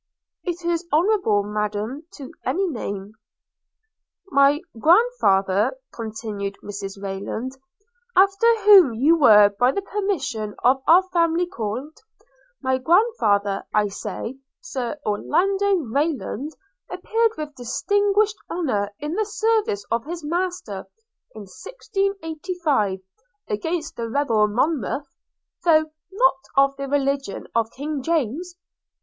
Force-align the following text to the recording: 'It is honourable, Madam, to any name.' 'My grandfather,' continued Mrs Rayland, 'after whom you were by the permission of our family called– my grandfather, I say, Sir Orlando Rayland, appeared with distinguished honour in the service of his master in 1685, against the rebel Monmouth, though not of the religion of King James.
'It 0.43 0.65
is 0.65 0.87
honourable, 0.91 1.43
Madam, 1.43 2.07
to 2.11 2.31
any 2.43 2.65
name.' 2.65 3.11
'My 4.31 4.61
grandfather,' 4.79 5.77
continued 5.93 6.55
Mrs 6.63 6.99
Rayland, 6.99 7.51
'after 8.15 8.47
whom 8.63 8.95
you 8.95 9.15
were 9.15 9.49
by 9.59 9.71
the 9.71 9.83
permission 9.83 10.55
of 10.63 10.81
our 10.87 11.03
family 11.13 11.45
called– 11.45 11.99
my 12.63 12.79
grandfather, 12.79 13.63
I 13.75 13.89
say, 13.89 14.39
Sir 14.59 14.97
Orlando 15.05 15.75
Rayland, 15.75 16.49
appeared 16.89 17.33
with 17.37 17.53
distinguished 17.53 18.37
honour 18.49 18.89
in 18.97 19.13
the 19.13 19.23
service 19.25 19.85
of 19.91 20.05
his 20.05 20.23
master 20.23 20.87
in 21.35 21.41
1685, 21.41 23.01
against 23.47 23.95
the 23.95 24.09
rebel 24.09 24.47
Monmouth, 24.47 25.15
though 25.63 25.91
not 26.11 26.37
of 26.57 26.75
the 26.77 26.87
religion 26.87 27.45
of 27.53 27.69
King 27.69 28.01
James. 28.01 28.55